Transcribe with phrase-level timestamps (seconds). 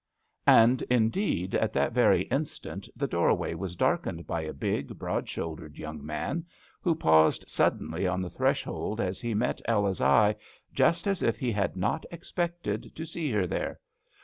[0.47, 5.29] And indeed at that very in stant the doorway was darkened by a big, broad
[5.29, 6.43] shouldered young man,
[6.81, 10.37] who paused suddenly on the threshold as he met Ella's eye,
[10.73, 13.79] just as if he had not ex pected to see her there.